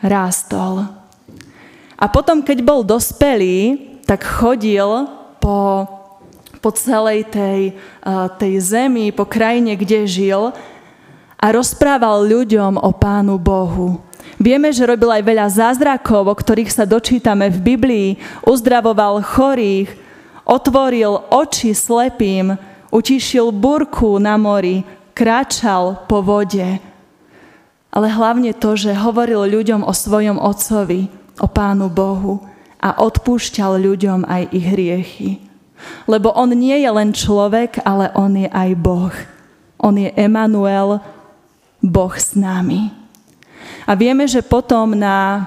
Rástol. 0.00 0.88
A 2.00 2.04
potom, 2.08 2.40
keď 2.40 2.64
bol 2.64 2.80
dospelý, 2.80 3.92
tak 4.08 4.24
chodil 4.24 4.88
po 5.36 5.84
po 6.58 6.70
celej 6.74 7.30
tej, 7.30 7.74
tej 8.38 8.54
zemi, 8.58 9.14
po 9.14 9.24
krajine, 9.24 9.78
kde 9.78 10.06
žil 10.06 10.42
a 11.38 11.46
rozprával 11.54 12.26
ľuďom 12.26 12.82
o 12.82 12.90
Pánu 12.90 13.38
Bohu. 13.38 14.02
Vieme, 14.38 14.70
že 14.70 14.86
robil 14.86 15.10
aj 15.10 15.22
veľa 15.22 15.46
zázrakov, 15.50 16.30
o 16.30 16.34
ktorých 16.34 16.70
sa 16.70 16.86
dočítame 16.86 17.50
v 17.50 17.58
Biblii. 17.74 18.08
Uzdravoval 18.46 19.22
chorých, 19.22 19.90
otvoril 20.46 21.26
oči 21.30 21.74
slepým, 21.74 22.54
utišil 22.94 23.50
burku 23.50 24.18
na 24.22 24.38
mori, 24.38 24.86
kráčal 25.14 26.06
po 26.06 26.22
vode. 26.22 26.78
Ale 27.88 28.06
hlavne 28.12 28.54
to, 28.54 28.78
že 28.78 28.94
hovoril 28.94 29.48
ľuďom 29.48 29.82
o 29.82 29.90
svojom 29.90 30.38
otcovi, 30.38 31.10
o 31.38 31.46
Pánu 31.46 31.90
Bohu 31.90 32.42
a 32.78 32.98
odpúšťal 33.02 33.78
ľuďom 33.78 34.26
aj 34.26 34.42
ich 34.54 34.66
hriechy. 34.66 35.30
Lebo 36.08 36.32
on 36.34 36.50
nie 36.52 36.80
je 36.82 36.90
len 36.90 37.10
človek, 37.14 37.82
ale 37.84 38.10
on 38.16 38.34
je 38.34 38.48
aj 38.50 38.70
Boh. 38.78 39.14
On 39.78 39.94
je 39.94 40.10
Emanuel, 40.18 40.98
Boh 41.78 42.14
s 42.14 42.34
nami. 42.34 42.90
A 43.86 43.94
vieme, 43.94 44.26
že 44.28 44.44
potom 44.44 44.92
na 44.92 45.46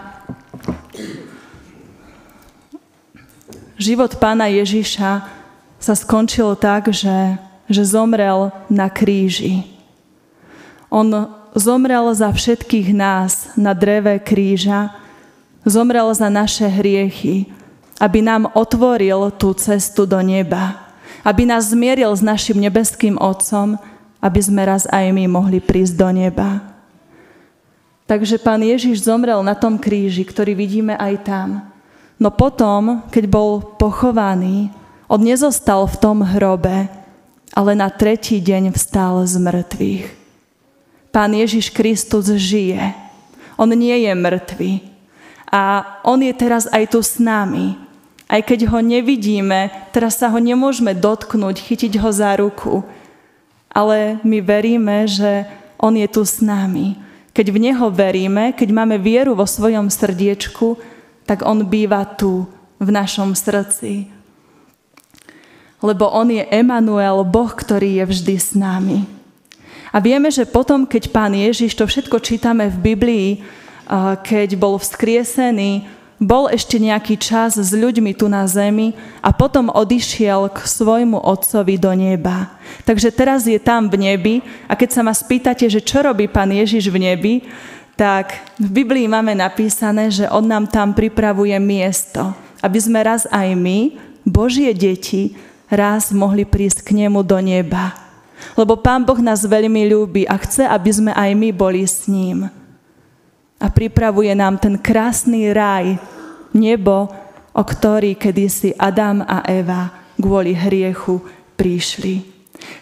život 3.77 4.13
pána 4.17 4.50
Ježiša 4.50 5.11
sa 5.81 5.93
skončil 5.97 6.53
tak, 6.57 6.93
že, 6.93 7.38
že 7.65 7.81
zomrel 7.81 8.53
na 8.69 8.88
kríži. 8.88 9.65
On 10.93 11.09
zomrel 11.57 12.13
za 12.13 12.29
všetkých 12.29 12.93
nás 12.93 13.51
na 13.57 13.73
dreve 13.73 14.21
kríža, 14.21 14.93
zomrel 15.65 16.13
za 16.13 16.29
naše 16.29 16.69
hriechy, 16.69 17.50
aby 18.01 18.25
nám 18.25 18.50
otvoril 18.58 19.29
tú 19.38 19.53
cestu 19.53 20.10
do 20.10 20.17
neba, 20.25 20.89
aby 21.22 21.46
nás 21.46 21.70
zmieril 21.70 22.10
s 22.10 22.25
našim 22.25 22.58
nebeským 22.58 23.22
Otcom, 23.22 23.77
aby 24.17 24.39
sme 24.41 24.65
raz 24.65 24.89
aj 24.89 25.13
my 25.13 25.29
mohli 25.29 25.62
prísť 25.62 25.93
do 26.01 26.10
neba. 26.10 26.65
Takže 28.10 28.41
pán 28.41 28.65
Ježiš 28.65 29.05
zomrel 29.05 29.38
na 29.46 29.53
tom 29.53 29.77
kríži, 29.77 30.25
ktorý 30.25 30.58
vidíme 30.58 30.98
aj 30.98 31.13
tam. 31.22 31.50
No 32.17 32.34
potom, 32.34 33.05
keď 33.13 33.29
bol 33.29 33.62
pochovaný, 33.77 34.74
on 35.05 35.22
nezostal 35.22 35.86
v 35.86 35.96
tom 36.01 36.25
hrobe, 36.25 36.89
ale 37.53 37.72
na 37.77 37.88
tretí 37.93 38.41
deň 38.41 38.74
vstal 38.74 39.22
z 39.29 39.38
mŕtvych. 39.38 40.05
Pán 41.12 41.36
Ježiš 41.36 41.70
Kristus 41.70 42.31
žije. 42.31 42.96
On 43.60 43.67
nie 43.67 43.93
je 44.08 44.12
mŕtvy. 44.15 44.72
A 45.51 45.84
on 46.08 46.24
je 46.24 46.31
teraz 46.31 46.72
aj 46.72 46.96
tu 46.96 47.03
s 47.03 47.20
nami. 47.20 47.75
Aj 48.31 48.39
keď 48.39 48.71
ho 48.71 48.79
nevidíme, 48.79 49.91
teraz 49.91 50.23
sa 50.23 50.31
ho 50.31 50.39
nemôžeme 50.39 50.95
dotknúť, 50.95 51.59
chytiť 51.59 52.00
ho 52.00 52.09
za 52.15 52.39
ruku, 52.39 52.88
ale 53.67 54.23
my 54.23 54.39
veríme, 54.39 55.03
že 55.03 55.43
On 55.75 55.91
je 55.91 56.07
tu 56.07 56.23
s 56.23 56.39
nami. 56.39 56.95
Keď 57.35 57.47
v 57.51 57.57
Neho 57.59 57.91
veríme, 57.91 58.55
keď 58.55 58.71
máme 58.71 58.95
vieru 58.95 59.35
vo 59.35 59.43
svojom 59.43 59.91
srdiečku, 59.91 60.79
tak 61.27 61.43
On 61.43 61.59
býva 61.67 62.07
tu, 62.07 62.47
v 62.81 62.89
našom 62.89 63.38
srdci. 63.38 64.09
Lebo 65.85 66.09
On 66.09 66.25
je 66.25 66.41
Emanuel, 66.50 67.21
Boh, 67.21 67.53
ktorý 67.53 68.01
je 68.01 68.05
vždy 68.09 68.35
s 68.41 68.57
nami. 68.57 69.05
A 69.93 70.01
vieme, 70.01 70.33
že 70.33 70.50
potom, 70.50 70.89
keď 70.89 71.13
Pán 71.13 71.38
Ježiš, 71.38 71.77
to 71.77 71.85
všetko 71.85 72.17
čítame 72.25 72.73
v 72.73 72.95
Biblii, 72.95 73.29
keď 74.25 74.57
bol 74.57 74.81
vzkriesený, 74.81 75.85
bol 76.21 76.45
ešte 76.53 76.77
nejaký 76.77 77.17
čas 77.17 77.57
s 77.57 77.73
ľuďmi 77.73 78.13
tu 78.13 78.29
na 78.29 78.45
zemi 78.45 78.93
a 79.25 79.33
potom 79.33 79.73
odišiel 79.73 80.53
k 80.53 80.59
svojmu 80.61 81.17
otcovi 81.17 81.81
do 81.81 81.89
neba. 81.97 82.53
Takže 82.85 83.09
teraz 83.09 83.49
je 83.49 83.57
tam 83.57 83.89
v 83.89 83.97
nebi 83.97 84.35
a 84.69 84.77
keď 84.77 84.89
sa 84.93 85.01
ma 85.01 85.17
spýtate, 85.17 85.65
že 85.65 85.81
čo 85.81 86.05
robí 86.05 86.29
pán 86.29 86.53
Ježiš 86.53 86.93
v 86.93 87.09
nebi, 87.09 87.33
tak 87.97 88.37
v 88.61 88.69
Biblii 88.69 89.09
máme 89.09 89.33
napísané, 89.33 90.13
že 90.13 90.29
on 90.29 90.45
nám 90.45 90.69
tam 90.69 90.93
pripravuje 90.93 91.57
miesto, 91.57 92.37
aby 92.61 92.77
sme 92.77 93.01
raz 93.01 93.25
aj 93.33 93.57
my, 93.57 93.97
Božie 94.21 94.69
deti, 94.77 95.33
raz 95.73 96.13
mohli 96.13 96.45
prísť 96.45 96.85
k 96.85 97.01
nemu 97.01 97.25
do 97.25 97.41
neba. 97.41 97.97
Lebo 98.53 98.77
Pán 98.77 99.01
Boh 99.01 99.17
nás 99.17 99.41
veľmi 99.41 99.89
ľúbi 99.89 100.29
a 100.29 100.37
chce, 100.37 100.69
aby 100.69 100.89
sme 100.93 101.11
aj 101.17 101.33
my 101.33 101.49
boli 101.49 101.81
s 101.81 102.05
ním 102.05 102.60
a 103.61 103.69
pripravuje 103.69 104.33
nám 104.33 104.57
ten 104.57 104.75
krásny 104.81 105.53
raj, 105.53 106.01
nebo, 106.49 107.07
o 107.53 107.63
ktorý 107.63 108.17
kedysi 108.17 108.74
Adam 108.75 109.21
a 109.21 109.45
Eva 109.45 109.93
kvôli 110.17 110.57
hriechu 110.57 111.21
prišli. 111.53 112.25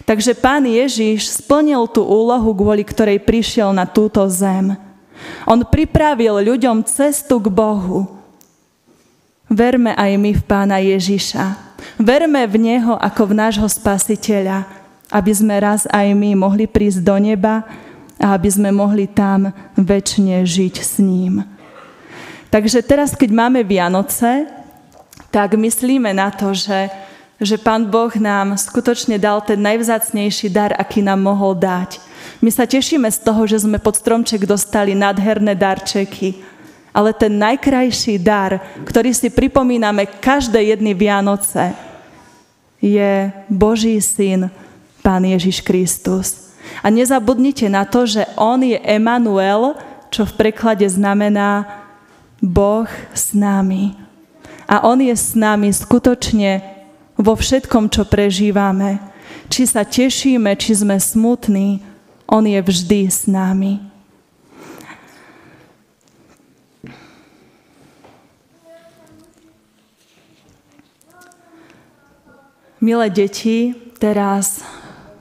Takže 0.04 0.36
pán 0.36 0.64
Ježiš 0.64 1.40
splnil 1.40 1.88
tú 1.88 2.04
úlohu, 2.04 2.52
kvôli 2.52 2.84
ktorej 2.84 3.20
prišiel 3.20 3.72
na 3.72 3.84
túto 3.84 4.20
zem. 4.28 4.76
On 5.44 5.60
pripravil 5.60 6.40
ľuďom 6.40 6.84
cestu 6.84 7.40
k 7.40 7.48
Bohu. 7.52 8.08
Verme 9.50 9.92
aj 9.96 10.12
my 10.16 10.30
v 10.36 10.42
pána 10.44 10.78
Ježiša. 10.80 11.74
Verme 11.96 12.44
v 12.46 12.56
Neho 12.60 12.94
ako 12.96 13.32
v 13.32 13.36
nášho 13.36 13.68
spasiteľa, 13.68 14.68
aby 15.10 15.32
sme 15.32 15.56
raz 15.58 15.88
aj 15.90 16.12
my 16.14 16.38
mohli 16.38 16.70
prísť 16.70 17.02
do 17.02 17.16
neba 17.18 17.66
a 18.20 18.36
aby 18.36 18.52
sme 18.52 18.68
mohli 18.68 19.08
tam 19.08 19.48
väčšine 19.80 20.44
žiť 20.44 20.74
s 20.76 21.00
ním. 21.00 21.40
Takže 22.52 22.84
teraz, 22.84 23.16
keď 23.16 23.30
máme 23.32 23.64
Vianoce, 23.64 24.44
tak 25.32 25.56
myslíme 25.56 26.12
na 26.12 26.28
to, 26.28 26.52
že, 26.52 26.90
že 27.40 27.56
Pán 27.56 27.88
Boh 27.88 28.12
nám 28.18 28.58
skutočne 28.60 29.16
dal 29.16 29.40
ten 29.40 29.56
najvzácnejší 29.62 30.52
dar, 30.52 30.76
aký 30.76 31.00
nám 31.00 31.22
mohol 31.22 31.56
dať. 31.56 32.02
My 32.44 32.50
sa 32.50 32.66
tešíme 32.66 33.06
z 33.08 33.18
toho, 33.22 33.46
že 33.46 33.62
sme 33.62 33.78
pod 33.78 33.96
stromček 33.96 34.44
dostali 34.44 34.92
nádherné 34.92 35.54
darčeky, 35.54 36.42
ale 36.90 37.14
ten 37.14 37.38
najkrajší 37.38 38.18
dar, 38.18 38.58
ktorý 38.82 39.14
si 39.14 39.30
pripomíname 39.30 40.10
každé 40.18 40.74
jedny 40.74 40.92
Vianoce, 40.92 41.72
je 42.82 43.30
Boží 43.46 43.94
syn, 44.02 44.50
Pán 45.00 45.24
Ježiš 45.24 45.62
Kristus. 45.64 46.49
A 46.80 46.88
nezabudnite 46.88 47.68
na 47.68 47.84
to, 47.84 48.06
že 48.06 48.24
on 48.38 48.62
je 48.62 48.78
Emanuel, 48.80 49.76
čo 50.10 50.26
v 50.26 50.36
preklade 50.36 50.86
znamená 50.88 51.66
Boh 52.40 52.88
s 53.12 53.36
nami. 53.36 53.94
A 54.70 54.86
on 54.86 55.02
je 55.02 55.12
s 55.12 55.34
nami 55.34 55.74
skutočne 55.74 56.62
vo 57.18 57.36
všetkom, 57.36 57.92
čo 57.92 58.06
prežívame. 58.06 59.02
Či 59.50 59.66
sa 59.66 59.82
tešíme, 59.82 60.54
či 60.54 60.78
sme 60.78 60.96
smutní, 60.96 61.82
on 62.30 62.46
je 62.46 62.60
vždy 62.62 63.00
s 63.10 63.26
nami. 63.26 63.82
Milé 72.80 73.12
deti, 73.12 73.76
teraz 74.00 74.64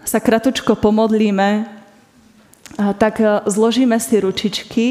sa 0.10 0.18
kratučko 0.18 0.74
pomodlíme, 0.74 1.70
tak 2.98 3.22
e, 3.22 3.46
zložíme 3.46 3.94
si 4.02 4.18
ručičky 4.18 4.88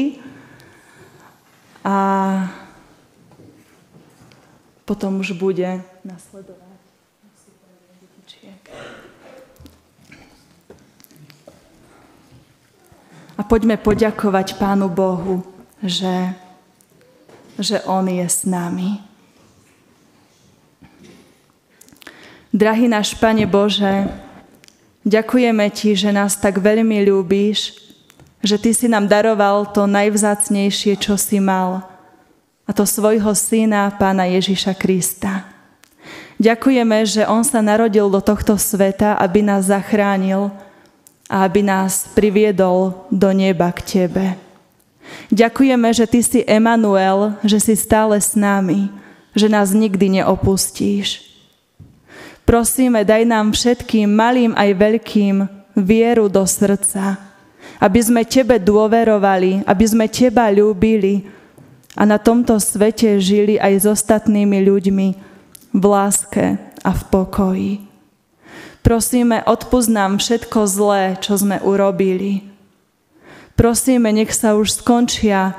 a 1.83 1.97
potom 4.87 5.19
už 5.19 5.35
bude 5.35 5.83
nasledovať. 6.07 6.71
A 13.39 13.41
poďme 13.47 13.79
poďakovať 13.79 14.59
Pánu 14.59 14.91
Bohu, 14.91 15.47
že, 15.79 16.35
že 17.55 17.79
On 17.87 18.03
je 18.03 18.27
s 18.27 18.43
nami. 18.43 18.99
Drahý 22.51 22.91
náš 22.91 23.15
Pane 23.15 23.47
Bože, 23.47 24.11
Ďakujeme 25.07 25.71
Ti, 25.71 25.95
že 25.95 26.11
nás 26.11 26.35
tak 26.35 26.59
veľmi 26.59 27.07
ľúbíš, 27.07 27.79
že 28.43 28.59
Ty 28.59 28.71
si 28.75 28.87
nám 28.91 29.07
daroval 29.07 29.71
to 29.71 29.87
najvzácnejšie, 29.87 30.99
čo 30.99 31.15
si 31.15 31.39
mal, 31.39 31.87
a 32.67 32.71
to 32.75 32.85
svojho 32.85 33.31
syna, 33.33 33.89
Pána 33.95 34.27
Ježiša 34.29 34.77
Krista. 34.77 35.47
Ďakujeme, 36.39 37.03
že 37.03 37.27
On 37.27 37.43
sa 37.43 37.59
narodil 37.59 38.07
do 38.07 38.23
tohto 38.23 38.55
sveta, 38.55 39.19
aby 39.19 39.43
nás 39.43 39.67
zachránil 39.67 40.51
a 41.27 41.43
aby 41.43 41.61
nás 41.65 42.07
priviedol 42.15 43.07
do 43.11 43.29
neba 43.35 43.71
k 43.75 43.79
Tebe. 43.83 44.25
Ďakujeme, 45.31 45.89
že 45.91 46.05
Ty 46.07 46.19
si 46.23 46.39
Emanuel, 46.47 47.35
že 47.43 47.59
si 47.59 47.73
stále 47.75 48.17
s 48.21 48.39
nami, 48.39 48.87
že 49.35 49.51
nás 49.51 49.75
nikdy 49.75 50.21
neopustíš. 50.21 51.28
Prosíme, 52.49 53.05
daj 53.05 53.29
nám 53.29 53.53
všetkým, 53.53 54.09
malým 54.09 54.57
aj 54.57 54.73
veľkým, 54.73 55.45
vieru 55.77 56.33
do 56.33 56.41
srdca, 56.49 57.21
aby 57.77 57.99
sme 58.01 58.25
Tebe 58.25 58.57
dôverovali, 58.57 59.69
aby 59.69 59.85
sme 59.85 60.09
Teba 60.09 60.49
ľúbili 60.49 61.29
a 61.93 62.09
na 62.09 62.17
tomto 62.17 62.57
svete 62.57 63.21
žili 63.21 63.61
aj 63.61 63.73
s 63.77 63.85
ostatnými 63.85 64.65
ľuďmi 64.65 65.07
v 65.77 65.83
láske 65.85 66.57
a 66.81 66.89
v 66.89 67.01
pokoji. 67.13 67.73
Prosíme, 68.81 69.45
odpúsť 69.45 69.89
nám 69.93 70.17
všetko 70.17 70.59
zlé, 70.65 71.21
čo 71.21 71.37
sme 71.37 71.61
urobili. 71.61 72.49
Prosíme, 73.53 74.09
nech 74.09 74.33
sa 74.33 74.57
už 74.57 74.81
skončia 74.81 75.53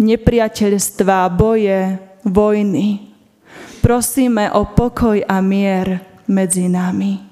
nepriateľstvá, 0.00 1.28
boje, 1.28 2.00
vojny. 2.24 3.15
Prosíme 3.86 4.50
o 4.50 4.66
pokoj 4.66 5.22
a 5.30 5.38
mier 5.38 6.02
medzi 6.26 6.66
nami. 6.66 7.22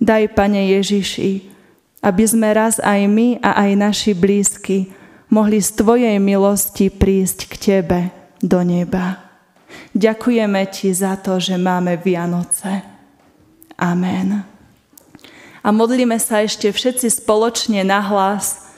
Daj, 0.00 0.32
Pane 0.32 0.72
Ježiši, 0.72 1.44
aby 2.00 2.24
sme 2.24 2.48
raz 2.56 2.80
aj 2.80 3.04
my 3.04 3.36
a 3.44 3.68
aj 3.68 3.70
naši 3.76 4.12
blízky 4.16 4.88
mohli 5.28 5.60
z 5.60 5.76
Tvojej 5.76 6.16
milosti 6.16 6.88
prísť 6.88 7.52
k 7.52 7.54
Tebe 7.60 8.00
do 8.40 8.64
neba. 8.64 9.20
Ďakujeme 9.92 10.64
Ti 10.72 10.88
za 10.88 11.20
to, 11.20 11.36
že 11.36 11.60
máme 11.60 12.00
Vianoce. 12.00 12.80
Amen. 13.76 14.40
A 15.60 15.68
modlíme 15.68 16.16
sa 16.16 16.40
ešte 16.40 16.72
všetci 16.72 17.20
spoločne 17.20 17.84
na 17.84 18.00
hlas. 18.00 18.72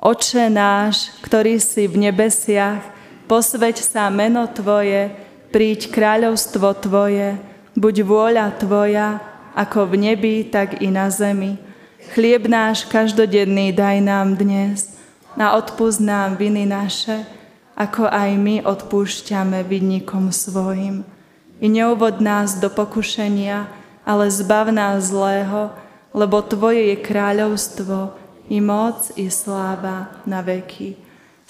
Oče 0.00 0.48
náš, 0.48 1.12
ktorý 1.20 1.60
si 1.60 1.84
v 1.84 2.08
nebesiach, 2.08 2.80
posveď 3.28 3.76
sa 3.84 4.08
meno 4.08 4.48
Tvoje, 4.48 5.31
príď 5.52 5.92
kráľovstvo 5.92 6.72
Tvoje, 6.80 7.36
buď 7.76 7.94
vôľa 8.08 8.56
Tvoja, 8.56 9.20
ako 9.52 9.92
v 9.92 9.94
nebi, 10.00 10.36
tak 10.48 10.80
i 10.80 10.88
na 10.88 11.12
zemi. 11.12 11.60
Chlieb 12.16 12.48
náš 12.48 12.88
každodenný 12.88 13.76
daj 13.76 14.00
nám 14.00 14.40
dnes 14.40 14.96
a 15.36 15.60
odpúsť 15.60 16.00
nám 16.00 16.40
viny 16.40 16.64
naše, 16.64 17.28
ako 17.76 18.08
aj 18.08 18.30
my 18.40 18.64
odpúšťame 18.64 19.60
vinníkom 19.68 20.32
svojim. 20.32 21.04
I 21.60 21.68
neuvod 21.68 22.24
nás 22.24 22.56
do 22.56 22.72
pokušenia, 22.72 23.68
ale 24.08 24.32
zbav 24.32 24.72
nás 24.72 25.12
zlého, 25.12 25.70
lebo 26.16 26.40
Tvoje 26.40 26.96
je 26.96 26.96
kráľovstvo, 26.96 28.18
i 28.50 28.58
moc, 28.60 29.14
i 29.16 29.32
sláva 29.32 30.20
na 30.28 30.42
veky. 30.44 31.01